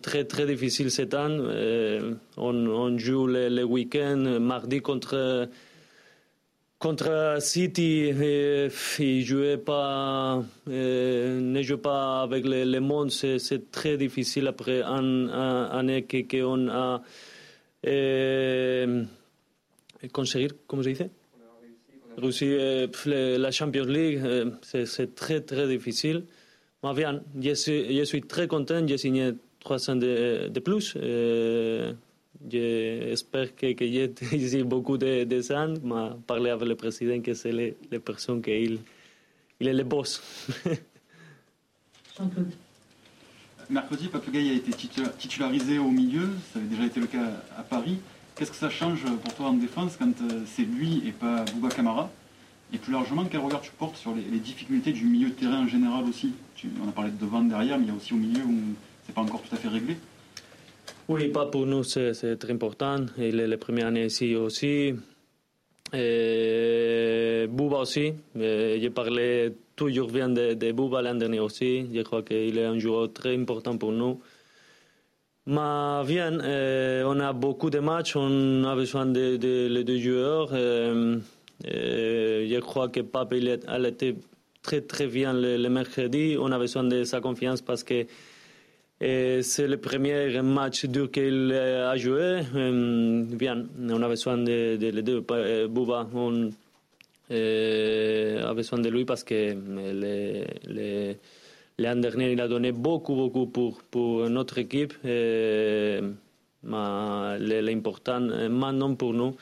très 0.00 0.24
très 0.24 0.46
difficile 0.46 0.90
cette 0.90 1.12
année. 1.12 2.00
On, 2.38 2.96
joue 2.96 3.26
le, 3.26 3.50
le 3.50 3.64
week-end, 3.64 4.38
mardi 4.40 4.80
contre 4.80 5.46
contre 6.84 7.38
City, 7.40 8.12
euh, 8.12 8.68
il 8.98 9.58
pas, 9.64 10.42
euh, 10.68 11.40
ne 11.40 11.62
joue 11.62 11.78
pas 11.78 12.20
avec 12.20 12.44
le, 12.44 12.64
le 12.64 12.80
monde, 12.80 13.10
c'est 13.10 13.70
très 13.70 13.96
difficile 13.96 14.46
après 14.48 14.82
un, 14.82 15.30
un 15.30 15.70
année 15.78 16.04
qu'on 16.04 16.68
a 16.68 17.00
euh, 17.86 19.02
conseguir, 20.12 20.50
comment 20.66 20.82
se 20.82 20.90
dit 20.90 20.98
euh, 22.52 23.38
la 23.38 23.50
Champions 23.50 23.86
League, 23.86 24.20
c'est 24.60 25.14
très 25.14 25.40
très 25.40 25.66
difficile. 25.66 26.24
Mais 26.82 26.92
bien, 26.92 27.22
je 27.40 28.04
suis, 28.04 28.20
très 28.28 28.46
content, 28.46 28.86
j'ai 28.86 28.98
signé 28.98 29.30
trois 29.58 29.88
ans 29.88 29.96
de, 29.96 30.48
de 30.48 30.60
plus. 30.60 30.98
J'espère 32.50 33.54
que, 33.56 33.72
que 33.72 33.86
j'ai 33.86 34.12
ici 34.32 34.62
beaucoup 34.62 34.98
de, 34.98 35.24
de 35.24 35.52
ans. 35.52 35.74
Mais 35.82 36.16
parlé 36.26 36.50
avec 36.50 36.68
le 36.68 36.74
président 36.74 37.20
que 37.20 37.34
c'est 37.34 37.52
les, 37.52 37.76
les 37.90 37.98
personnes 37.98 38.42
qu'il 38.42 38.80
il 39.60 39.68
est 39.68 39.72
le 39.72 39.84
boss. 39.84 40.22
Jean-Claude. 42.18 42.52
Mercredi, 43.70 44.08
Papegay 44.08 44.50
a 44.50 44.52
été 44.52 44.72
titularisé 45.18 45.78
au 45.78 45.90
milieu, 45.90 46.28
ça 46.52 46.58
avait 46.58 46.68
déjà 46.68 46.84
été 46.84 47.00
le 47.00 47.06
cas 47.06 47.30
à 47.56 47.62
Paris. 47.62 47.98
Qu'est-ce 48.36 48.50
que 48.50 48.56
ça 48.56 48.68
change 48.68 49.04
pour 49.22 49.34
toi 49.34 49.46
en 49.46 49.54
défense 49.54 49.96
quand 49.96 50.12
c'est 50.46 50.64
lui 50.64 51.02
et 51.06 51.12
pas 51.12 51.44
Bouba 51.54 51.70
Camara? 51.70 52.10
Et 52.72 52.78
plus 52.78 52.92
largement, 52.92 53.24
quel 53.24 53.40
regard 53.40 53.60
tu 53.62 53.70
portes 53.70 53.96
sur 53.96 54.14
les, 54.14 54.22
les 54.22 54.38
difficultés 54.38 54.92
du 54.92 55.04
milieu 55.04 55.28
de 55.28 55.34
terrain 55.34 55.62
en 55.62 55.68
général 55.68 56.04
aussi? 56.04 56.32
Tu, 56.56 56.68
On 56.84 56.88
a 56.88 56.92
parlé 56.92 57.10
de 57.10 57.16
devant, 57.16 57.42
derrière, 57.42 57.78
mais 57.78 57.84
il 57.84 57.88
y 57.88 57.92
a 57.92 57.94
aussi 57.94 58.12
au 58.12 58.16
milieu 58.16 58.42
où 58.42 58.58
c'est 59.06 59.14
pas 59.14 59.22
encore 59.22 59.40
tout 59.40 59.54
à 59.54 59.58
fait 59.58 59.68
réglé. 59.68 59.96
Oui, 61.08 61.28
pas 61.28 61.46
pour 61.46 61.66
nous, 61.66 61.82
c'est 61.82 62.38
très 62.38 62.52
important. 62.52 63.06
Il 63.18 63.38
est 63.40 63.46
la 63.46 63.58
première 63.58 63.88
année 63.88 64.06
ici 64.06 64.34
aussi. 64.36 64.94
Bouba 67.48 67.78
aussi. 67.78 68.12
J'ai 68.34 68.90
parlé 68.90 69.52
toujours 69.76 70.08
bien 70.08 70.28
de, 70.28 70.54
de 70.54 70.72
Bouba 70.72 71.02
l'an 71.02 71.14
dernier 71.14 71.40
aussi. 71.40 71.86
Je 71.92 72.02
crois 72.02 72.22
qu'il 72.22 72.58
est 72.58 72.64
un 72.64 72.78
joueur 72.78 73.12
très 73.12 73.36
important 73.36 73.76
pour 73.76 73.92
nous. 73.92 74.20
Mais 75.46 76.02
bien, 76.06 76.40
euh, 76.40 77.04
on 77.06 77.20
a 77.20 77.34
beaucoup 77.34 77.68
de 77.68 77.78
matchs, 77.78 78.16
on 78.16 78.64
a 78.64 78.74
besoin 78.74 79.04
de, 79.04 79.36
de 79.36 79.68
les 79.70 79.84
deux 79.84 79.98
joueurs. 79.98 80.48
Euh, 80.52 81.18
euh, 81.66 82.48
je 82.50 82.58
crois 82.60 82.88
que 82.88 83.00
Pape 83.00 83.34
il 83.34 83.60
elle 83.68 83.86
était 83.86 84.14
très 84.62 84.80
très 84.80 85.06
bien 85.06 85.34
le, 85.34 85.68
mercredi. 85.68 86.36
On 86.40 86.50
a 86.50 86.58
besoin 86.58 86.84
de 86.84 87.04
sa 87.04 87.20
confiance 87.20 87.60
parce 87.60 87.84
que 87.84 88.06
c'est 89.00 89.66
le 89.66 89.76
premier 89.76 90.40
match 90.42 90.86
dur 90.86 91.10
qu'il 91.10 91.52
a 91.52 91.96
joué. 91.96 92.42
bien, 92.52 93.66
on 93.88 94.02
a 94.02 94.08
besoin 94.08 94.38
de, 94.38 94.76
deux. 95.00 95.20
Bouba, 95.68 96.08
on 96.14 96.50
a 97.30 98.54
besoin 98.54 98.78
de 98.78 98.88
lui 98.88 99.04
parce 99.04 99.24
que 99.24 99.54
les, 99.92 100.44
les 100.66 101.16
L'an 101.76 101.96
dernier, 101.96 102.30
il 102.32 102.40
a 102.40 102.46
donné 102.46 102.70
beaucoup, 102.70 103.16
beaucoup 103.16 103.46
pour, 103.46 103.82
pour 103.82 104.30
notre 104.30 104.58
équipe. 104.58 104.94
L'important 106.62 108.20
maintenant 108.20 108.94
pour 108.94 109.12
nous, 109.12 109.34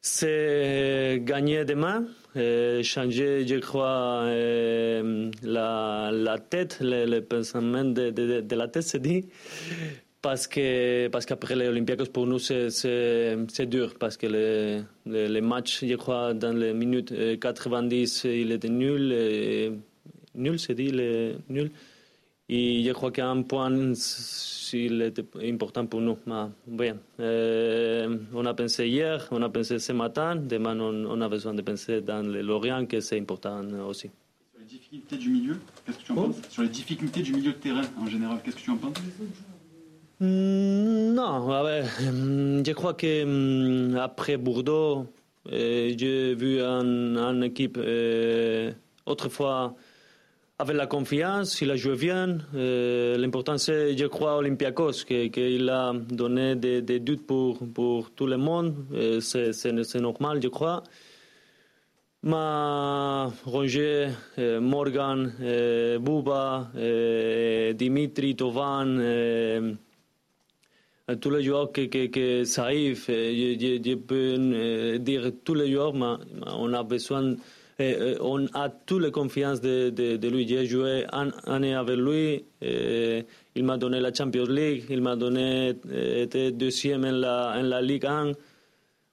c'est 0.00 1.22
gagner 1.24 1.64
demain, 1.64 2.06
changer, 2.34 3.46
je 3.46 3.56
crois, 3.56 4.24
la, 5.42 6.10
la 6.12 6.38
tête, 6.38 6.78
le, 6.80 7.06
le 7.06 7.20
pensement 7.22 7.84
de, 7.84 8.10
de, 8.10 8.40
de, 8.40 8.56
la 8.56 8.68
tête, 8.68 8.82
c'est 8.82 9.00
dit. 9.02 9.26
Parce 10.22 10.46
que 10.46 11.08
parce 11.08 11.26
qu'après 11.26 11.54
les 11.54 11.68
Olympiakos, 11.68 12.06
pour 12.06 12.26
nous, 12.26 12.38
c'est 12.38 13.66
dur. 13.66 13.94
Parce 13.98 14.16
que 14.16 14.26
les, 15.06 15.40
matchs, 15.40 15.84
je 15.84 15.94
crois, 15.96 16.32
dans 16.34 16.56
les 16.56 16.72
minutes 16.72 17.12
90, 17.38 18.24
il 18.24 18.52
était 18.52 18.68
nul. 18.70 19.82
Nul, 20.34 20.58
c'est 20.58 20.74
dit, 20.74 20.90
le 20.90 21.34
nul. 21.48 21.70
Et 22.56 22.84
je 22.84 22.92
crois 22.92 23.10
qu'un 23.10 23.42
point, 23.42 23.68
il 24.72 25.02
était 25.02 25.24
important 25.42 25.86
pour 25.86 26.00
nous. 26.00 26.16
Mais 26.24 26.44
bien, 26.68 26.96
euh, 27.18 28.16
on 28.32 28.46
a 28.46 28.54
pensé 28.54 28.86
hier, 28.86 29.26
on 29.32 29.42
a 29.42 29.48
pensé 29.48 29.80
ce 29.80 29.92
matin, 29.92 30.36
demain 30.36 30.78
on, 30.78 31.04
on 31.04 31.20
a 31.20 31.28
besoin 31.28 31.52
de 31.52 31.62
penser 31.62 32.00
dans 32.00 32.22
le 32.24 32.42
Lorient, 32.42 32.86
que 32.86 33.00
c'est 33.00 33.18
important 33.18 33.60
aussi. 33.88 34.08
Sur 34.52 34.60
les 34.60 34.66
difficultés 34.66 35.16
du 35.16 35.30
milieu, 35.30 35.56
qu'est-ce 35.84 35.98
que 35.98 36.04
tu 36.04 36.12
en 36.12 36.16
oh. 36.16 36.22
penses 36.26 36.36
Sur 36.48 36.62
les 36.62 36.68
difficultés 36.68 37.22
du 37.22 37.32
milieu 37.32 37.50
de 37.54 37.56
terrain 37.56 37.82
en 38.00 38.06
général, 38.06 38.38
qu'est-ce 38.44 38.56
que 38.56 38.60
tu 38.60 38.70
en 38.70 38.76
penses? 38.76 38.94
Non, 40.20 41.48
je 42.64 42.72
crois 42.72 42.94
que 42.94 43.96
après 43.98 44.36
Bordeaux, 44.36 45.06
j'ai 45.50 46.36
vu 46.36 46.60
une 46.60 47.18
un 47.18 47.40
équipe 47.40 47.78
euh, 47.82 48.70
autrefois 49.06 49.74
avec 50.58 50.76
la 50.76 50.86
confiance, 50.86 51.60
il 51.60 51.70
a 51.70 51.76
joué 51.76 51.96
bien. 51.96 52.38
Euh, 52.54 53.16
L'important, 53.18 53.58
c'est, 53.58 53.96
je 53.96 54.06
crois, 54.06 54.36
Olympiakos, 54.36 55.04
qu'il 55.04 55.68
a 55.68 55.92
donné 55.92 56.54
des, 56.54 57.00
doutes 57.00 57.26
pour, 57.26 57.58
pour 57.72 58.12
tout 58.12 58.26
le 58.26 58.36
monde. 58.36 58.86
Euh, 58.92 59.20
c'est 59.20 60.00
normal, 60.00 60.40
je 60.42 60.48
crois. 60.48 60.82
Mais 62.26 63.26
Roger, 63.44 64.08
euh, 64.38 64.58
Morgan, 64.58 65.30
euh, 65.42 65.98
Bouba, 65.98 66.70
euh, 66.74 67.74
Dimitri, 67.74 68.34
Tovan, 68.34 68.96
tous 71.20 71.30
les 71.30 71.42
joueurs 71.42 71.70
que, 71.70 71.82
que, 71.82 72.06
que 72.06 72.44
je, 72.44 72.94
je, 72.94 73.82
je, 73.84 73.94
peux 73.96 74.98
dire 75.00 75.32
tous 75.44 75.52
les 75.52 75.70
joueurs, 75.70 75.92
mais 75.92 76.14
on 76.46 76.72
a 76.72 76.82
besoin 76.82 77.36
et, 77.78 77.96
euh, 77.98 78.16
on 78.20 78.46
a 78.54 78.68
toute 78.68 79.02
la 79.02 79.10
confiance 79.10 79.60
de, 79.60 79.90
de, 79.90 80.16
de 80.16 80.28
lui. 80.28 80.46
J'ai 80.46 80.66
joué 80.66 81.04
un 81.12 81.30
année 81.46 81.74
avec 81.74 81.96
lui. 81.96 82.44
Et 82.62 83.24
il 83.56 83.64
m'a 83.64 83.76
donné 83.76 84.00
la 84.00 84.12
Champions 84.12 84.46
League. 84.46 84.84
Il 84.90 85.00
m'a 85.02 85.16
donné 85.16 85.74
été 85.90 86.52
deuxième 86.52 87.04
en 87.04 87.10
la, 87.12 87.54
en 87.56 87.62
la 87.62 87.82
Ligue 87.82 88.06
1. 88.06 88.32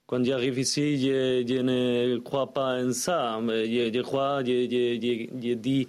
Quand 0.06 0.24
j'arrive 0.24 0.60
ici, 0.60 1.00
je, 1.00 1.44
je, 1.48 1.62
ne 1.62 2.18
crois 2.18 2.54
pas 2.54 2.84
en 2.84 2.92
ça. 2.92 3.40
Je, 3.48 3.92
je 3.94 4.02
crois, 4.02 4.44
je, 4.44 4.68
je, 4.70 5.54
dis 5.54 5.88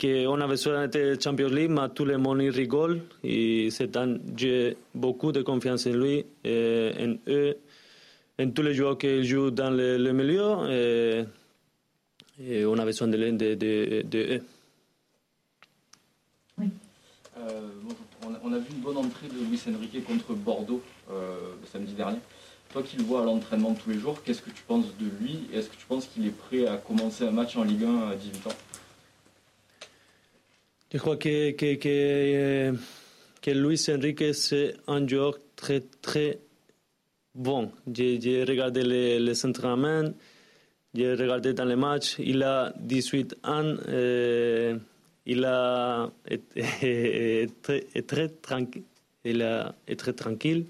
qu'on 0.00 0.40
a 0.40 0.46
besoin 0.46 0.88
de 0.88 1.16
Champions 1.22 1.48
League, 1.48 1.70
mais 1.70 1.90
tout 1.94 2.06
le 2.06 2.16
monde 2.16 2.40
rigole. 2.40 3.02
Et 3.22 3.68
j'ai 4.36 4.76
beaucoup 4.94 5.30
de 5.30 5.42
confiance 5.42 5.86
en 5.86 5.90
lui, 5.90 6.24
en 6.44 7.14
eux, 7.28 7.56
en 8.40 8.50
tous 8.50 8.62
les 8.62 8.74
joueurs 8.74 8.98
qui 8.98 9.22
jouent 9.24 9.50
dans 9.50 9.70
le, 9.70 9.98
le 9.98 10.12
milieu. 10.12 11.26
Et 12.40 12.64
on 12.64 12.78
a 12.78 12.84
besoin 12.84 13.08
de 13.08 13.16
de, 13.16 13.54
de, 13.54 14.02
de, 14.02 14.18
eux. 14.18 14.42
Oui. 16.58 16.68
Euh, 17.38 17.68
on, 18.42 18.52
a, 18.52 18.58
vu 18.58 18.66
une 18.70 18.80
bonne 18.80 18.98
entrée 18.98 19.28
de 19.28 19.44
Luis 19.48 19.60
Enrique 19.68 20.04
contre 20.04 20.34
Bordeaux 20.34 20.82
euh, 21.10 21.54
samedi 21.70 21.92
dernier. 21.94 22.18
Toi 22.72 22.82
qui 22.82 22.96
le 22.96 23.02
vois 23.02 23.22
à 23.22 23.24
l'entraînement 23.24 23.74
tous 23.74 23.90
les 23.90 23.98
jours, 23.98 24.22
qu'est-ce 24.22 24.42
que 24.42 24.50
tu 24.50 24.62
penses 24.62 24.86
de 24.98 25.06
lui 25.20 25.48
Est-ce 25.52 25.68
que 25.68 25.76
tu 25.76 25.86
penses 25.86 26.06
qu'il 26.06 26.26
est 26.26 26.36
prêt 26.36 26.66
à 26.66 26.76
commencer 26.76 27.24
un 27.24 27.30
match 27.32 27.56
en 27.56 27.64
Ligue 27.64 27.84
1 27.84 28.10
à 28.10 28.14
18 28.14 28.46
ans? 28.46 28.56
Je 30.92 30.98
crois 30.98 31.16
que, 31.16 31.50
que, 31.52 31.74
que, 31.74 32.74
que 33.42 33.50
Luis 33.50 33.86
Enrique, 33.88 34.34
c'est 34.34 34.74
un 34.86 35.06
joueur 35.06 35.38
très, 35.56 35.80
très 35.80 36.38
bon. 37.34 37.72
J'ai 37.92 38.44
regardé 38.44 38.82
les, 38.82 39.18
les 39.18 39.46
entraînements. 39.46 40.12
J'ai 40.92 41.14
regardé 41.14 41.52
dans 41.54 41.64
les 41.64 41.76
matchs, 41.76 42.16
il 42.18 42.42
a 42.42 42.72
18 42.80 43.36
ans, 43.44 43.76
euh, 43.88 44.76
il 45.24 45.44
a 45.44 46.10
est, 46.26 47.62
très, 47.62 48.02
très 48.02 48.28
tranquille. 48.28 48.82
Il 49.24 49.42
a, 49.42 49.74
est 49.86 49.96
très 49.96 50.12
tranquille. 50.14 50.66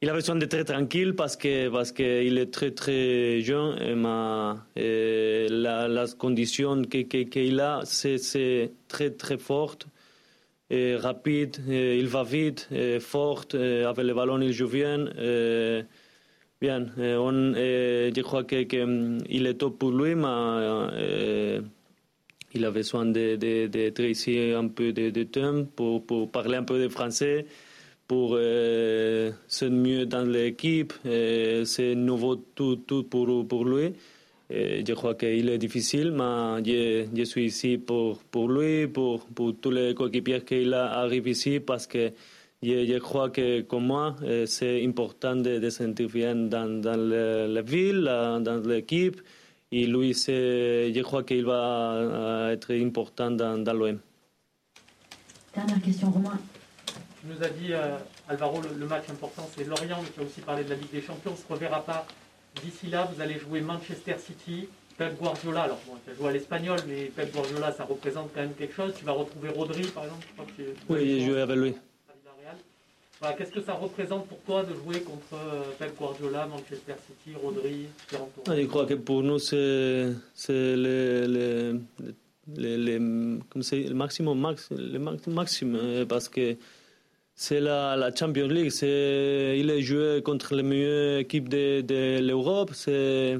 Il 0.00 0.08
a 0.08 0.14
besoin 0.14 0.36
d'être 0.36 0.50
très 0.50 0.64
tranquille 0.64 1.14
parce 1.14 1.36
que 1.36 1.68
parce 1.68 1.92
qu'il 1.92 2.38
est 2.38 2.50
très 2.50 2.70
très 2.70 3.40
jeune 3.40 3.76
et, 3.82 3.94
ma, 3.94 4.64
et 4.76 5.48
la, 5.50 5.88
la 5.88 6.06
condition 6.06 6.82
qu'il 6.82 7.08
que, 7.08 7.60
a, 7.60 7.80
c'est 7.84 8.70
très 8.88 9.10
très 9.10 9.36
forte 9.36 9.86
rapide. 10.70 11.56
Il 11.68 12.06
va 12.06 12.24
vite, 12.24 12.68
et 12.72 13.00
fort. 13.00 13.44
avec 13.52 13.98
le 13.98 14.14
ballon, 14.14 14.40
il 14.40 14.52
joue 14.52 14.68
bien. 14.68 15.06
Bien, 16.58 16.86
eh, 16.98 17.16
on, 17.16 17.52
eh, 17.54 18.10
je 18.16 18.22
crois 18.22 18.44
qu'il 18.44 18.66
que, 18.66 18.82
mm, 18.82 19.24
est 19.28 19.54
top 19.58 19.78
pour 19.78 19.90
lui, 19.90 20.14
mais 20.14 20.26
eh, 20.98 21.60
il 22.54 22.64
a 22.64 22.70
besoin 22.70 23.04
d'être 23.04 23.40
de, 23.40 23.90
de, 23.90 24.04
ici 24.04 24.38
un 24.56 24.68
peu 24.68 24.92
de, 24.94 25.10
de 25.10 25.22
temps 25.24 25.64
pour, 25.76 26.06
pour, 26.06 26.30
parler 26.30 26.56
un 26.56 26.62
peu 26.62 26.82
de 26.82 26.88
français, 26.88 27.44
pour 28.08 28.36
euh, 28.38 29.32
se 29.48 29.66
mieux 29.66 30.06
dans 30.06 30.22
l'équipe. 30.26 30.94
C'est 31.04 31.94
nouveau 31.94 32.36
tout, 32.36 32.76
tout 32.76 33.04
pour, 33.04 33.46
pour 33.46 33.66
lui. 33.66 33.92
Je 34.48 34.92
crois 34.94 35.14
qu'il 35.14 35.50
est 35.50 35.58
difficile, 35.58 36.10
mais 36.12 36.64
je, 36.64 37.06
je, 37.14 37.24
suis 37.24 37.44
ici 37.46 37.76
pour, 37.76 38.22
pour 38.30 38.48
lui, 38.48 38.86
pour, 38.86 39.26
pour 39.26 39.54
tous 39.60 39.72
les 39.72 39.92
coéquipiers 39.94 40.40
qui 40.40 40.72
arrivent 40.72 41.28
ici, 41.28 41.60
parce 41.60 41.86
que 41.86 42.12
je, 42.62 42.86
je, 42.86 42.98
crois 42.98 43.30
que, 43.30 43.60
comme 43.62 43.86
moi, 43.86 44.16
eh, 44.24 44.46
c'est 44.46 44.84
important 44.84 45.36
de, 45.36 45.58
de 45.58 45.70
sentir 45.70 46.08
bien 46.08 46.34
dans, 46.34 46.80
dans 46.80 46.96
le, 46.96 47.46
la 47.46 47.62
ville, 47.62 48.04
dans 48.04 48.62
l'équipe. 48.66 49.20
Et 49.72 49.86
lui, 49.86 50.12
je 50.14 51.02
crois 51.02 51.24
qu'il 51.24 51.44
va 51.44 52.50
être 52.52 52.72
important 52.72 53.30
dans, 53.30 53.62
dans 53.62 53.72
l'OM. 53.72 53.98
Dernière 55.54 55.82
question, 55.82 56.10
Romain. 56.10 56.38
Tu 57.20 57.26
nous 57.26 57.42
as 57.42 57.48
dit, 57.48 57.72
euh, 57.72 57.96
Alvaro, 58.28 58.60
le, 58.60 58.78
le, 58.78 58.86
match 58.86 59.04
important, 59.10 59.48
c'est 59.56 59.64
Lorient, 59.64 60.00
mais 60.02 60.08
tu 60.14 60.20
as 60.20 60.22
aussi 60.22 60.40
parlé 60.40 60.64
de 60.64 60.70
la 60.70 60.76
Ligue 60.76 60.92
des 60.92 61.00
Champions. 61.00 61.30
On 61.30 61.34
ne 61.34 61.38
se 61.38 61.52
reverra 61.52 61.84
pas 61.84 62.06
d'ici 62.62 62.86
là. 62.88 63.08
Vous 63.12 63.20
allez 63.20 63.38
jouer 63.38 63.60
Manchester 63.60 64.16
City, 64.18 64.68
Pep 64.96 65.18
Guardiola. 65.18 65.62
Alors, 65.62 65.80
bon, 65.86 65.94
tu 66.04 66.10
as 66.10 66.14
joué 66.14 66.28
à 66.28 66.32
l'espagnol, 66.32 66.78
mais 66.86 67.06
Pep 67.06 67.32
Guardiola, 67.34 67.72
ça 67.72 67.84
représente 67.84 68.32
quand 68.34 68.40
même 68.42 68.54
quelque 68.54 68.74
chose. 68.74 68.92
Tu 68.96 69.04
vas 69.04 69.12
retrouver 69.12 69.48
Rodri, 69.48 69.82
par 69.88 70.04
exemple. 70.04 70.26
oui, 70.88 70.98
j'ai 71.00 71.20
joué 71.26 71.40
avec 71.40 71.56
lui. 71.56 71.74
Qu'est-ce 73.38 73.50
que 73.50 73.62
ça 73.62 73.72
représente 73.72 74.26
pour 74.28 74.38
toi 74.40 74.62
de 74.62 74.74
jouer 74.74 75.00
contre 75.00 75.32
euh, 75.34 75.62
Pep 75.78 75.96
Guardiola, 75.98 76.46
Manchester 76.46 76.94
City, 77.06 77.34
Rodri, 77.42 77.86
Ah, 78.46 78.54
Je 78.60 78.66
crois 78.66 78.84
que 78.86 78.94
pour 78.94 79.22
nous, 79.22 79.38
c'est 79.38 79.56
le, 80.48 81.26
le, 81.26 81.80
le, 82.56 82.76
le- 82.76 83.94
maximum, 83.94 84.38
max, 84.38 84.68
le 84.70 84.98
max- 84.98 85.26
maximum, 85.26 85.80
euh, 85.82 86.04
parce 86.04 86.28
que 86.28 86.56
c'est 87.34 87.60
la, 87.60 87.96
la 87.96 88.14
Champions 88.14 88.48
League. 88.48 88.70
c'est- 88.70 89.56
Il 89.58 89.70
est 89.70 89.80
joué 89.82 90.20
contre 90.22 90.54
les 90.54 90.62
meilleures 90.62 91.20
équipes 91.20 91.48
de, 91.48 91.80
de 91.80 92.20
l'Europe. 92.20 92.70
C'est 92.74 93.38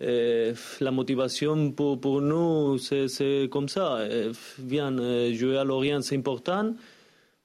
euh, 0.00 0.54
la 0.80 0.90
motivation 0.90 1.70
pour, 1.72 2.00
pour 2.00 2.20
nous, 2.22 2.78
c'est 2.78 3.48
comme 3.50 3.68
ça. 3.68 3.98
Bien, 4.58 4.98
euh, 4.98 5.32
jouer 5.34 5.58
à 5.58 5.64
Lorient, 5.64 6.00
c'est 6.00 6.16
important 6.16 6.74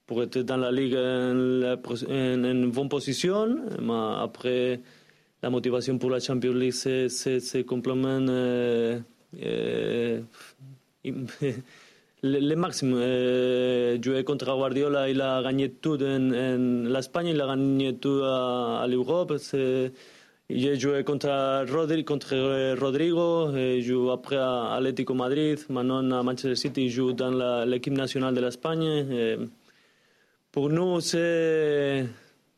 pour 0.06 0.22
être 0.24 0.40
dans 0.40 0.58
la 0.58 0.72
Ligue 0.72 0.96
en, 0.96 1.34
la 1.34 1.76
en- 1.78 2.44
en 2.44 2.68
bonne 2.68 2.90
position. 2.90 3.58
Mais 3.82 3.94
après, 4.22 4.80
la 5.42 5.50
motivation 5.50 5.98
pour 5.98 6.10
la 6.10 6.20
Champions 6.20 6.54
League, 6.54 6.74
c'est 6.74 7.64
complètement 7.66 8.26
euh, 8.30 9.00
euh, 9.44 10.20
le, 11.06 12.40
le 12.40 12.56
maximum. 12.56 13.00
Euh, 13.02 14.02
jouer 14.02 14.24
contre 14.24 14.46
Guardiola, 14.46 15.10
il 15.10 15.22
a 15.22 15.42
gagné 15.44 15.70
tout 15.70 15.98
en, 16.02 16.32
en 16.32 16.84
l'Espagne, 16.90 17.28
il 17.28 17.42
a 17.42 17.48
gagné 17.48 17.96
tout 17.96 18.22
à, 18.24 18.82
à 18.84 18.88
l'Europe. 18.88 19.34
J'ai 20.50 20.78
joué 20.78 21.04
contre, 21.06 21.30
Rodri, 21.74 22.04
contre 22.04 22.76
Rodrigo, 22.80 23.56
et 23.56 23.82
je 23.82 23.94
joue 23.94 24.12
après 24.12 24.36
à 24.36 24.74
Atlético 24.74 25.14
Madrid, 25.14 25.58
maintenant 25.70 26.00
à 26.12 26.22
Manchester 26.22 26.56
City, 26.56 26.90
joue 26.90 27.14
dans 27.14 27.64
l'équipe 27.66 27.94
nationale 27.94 28.36
de 28.36 28.42
l'Espagne. 28.42 29.48
Et 30.54 30.60
Pour 30.60 30.70
nous, 30.70 31.00
c'est 31.02 32.06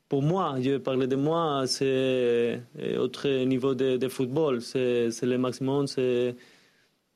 pour 0.09 0.21
moi, 0.21 0.57
je 0.61 0.77
parler 0.77 1.07
de 1.07 1.15
moi, 1.15 1.63
c'est 1.65 1.85
euh, 1.85 2.97
autre 2.97 3.27
niveau 3.45 3.73
de, 3.73 3.97
de 3.97 4.07
football. 4.09 4.61
C'est 4.61 5.09
le 5.23 5.37
maximum, 5.37 5.87
c'est 5.87 6.35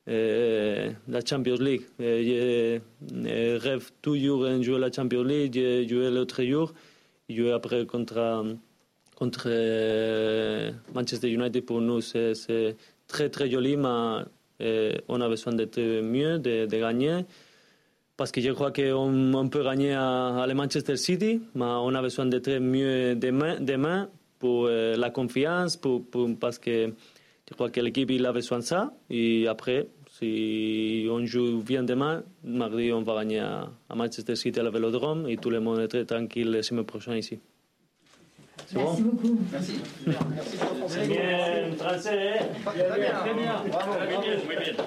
euh, 0.08 0.90
la 1.06 1.20
Champions 1.24 1.56
League. 1.60 1.82
Euh, 2.00 2.78
Je 3.12 3.56
rêve 3.58 3.90
toujours 4.00 4.44
de 4.44 4.62
jouer 4.62 4.78
la 4.78 4.90
Champions 4.90 5.22
League. 5.22 5.52
J'ai 5.54 5.86
joué 5.86 6.10
l'autre 6.10 6.42
jour, 6.44 6.72
joué 7.28 7.52
après 7.52 7.84
contre, 7.84 8.56
contre 9.16 9.48
Manchester 10.94 11.28
United. 11.30 11.64
Pour 11.66 11.82
nous, 11.82 12.00
c'est 12.00 12.76
très 13.06 13.28
très 13.28 13.50
joli, 13.50 13.76
mais 13.76 14.24
on 15.08 15.20
a 15.20 15.28
besoin 15.28 15.52
d'être 15.52 15.80
mieux, 16.00 16.38
de, 16.38 16.66
de 16.66 16.76
gagner. 16.78 17.24
Parce 18.20 18.32
que 18.32 18.42
je 18.42 18.50
crois 18.52 18.70
qu'on 18.70 19.32
on 19.32 19.48
peut 19.48 19.64
gagner 19.64 19.94
à, 19.94 20.42
à 20.42 20.46
le 20.46 20.52
Manchester 20.52 20.96
City, 20.96 21.40
mais 21.54 21.64
on 21.64 21.94
a 21.94 22.02
besoin 22.02 22.26
d'être 22.26 22.52
mieux 22.58 23.14
demain, 23.16 23.58
demain 23.58 24.10
pour 24.38 24.66
euh, 24.66 24.94
la 24.94 25.08
confiance, 25.08 25.78
pour, 25.78 26.04
pour- 26.04 26.28
parce 26.38 26.58
que 26.58 26.92
je 27.48 27.54
crois 27.54 27.70
que 27.70 27.80
l'équipe 27.80 28.10
il 28.10 28.26
a 28.26 28.32
besoin 28.32 28.58
de 28.58 28.64
ça. 28.64 28.92
Et 29.08 29.48
après, 29.48 29.86
si 30.18 31.06
on 31.10 31.24
joue 31.24 31.62
bien 31.62 31.82
demain, 31.82 32.22
mardi 32.44 32.92
on 32.92 33.00
va 33.00 33.14
gagner 33.20 33.38
à, 33.38 33.70
à 33.88 33.94
Manchester 33.94 34.36
City 34.36 34.60
à 34.60 34.64
la 34.64 34.70
Vélodrome 34.70 35.26
et 35.26 35.38
tout 35.38 35.48
le 35.48 35.60
monde 35.60 35.78
est 35.80 35.88
très 35.88 36.04
tranquille 36.04 36.50
le 36.50 36.60
semaine 36.60 36.84
prochaine 36.84 37.16
ici. 37.16 37.38
C'est 38.66 38.74
bon? 38.74 38.82
Merci 38.84 39.02
beaucoup. 39.02 39.40
Merci. 39.50 39.72
Merci 40.02 41.08
bien, 41.08 41.76
français, 41.78 42.32
Très 42.66 43.00
bien. 43.00 43.12
Très 43.24 43.34
bien. 43.34 43.54
Bravo, 43.70 43.92
bravo. 43.92 44.22
Oui, 44.46 44.56
bien. 44.62 44.84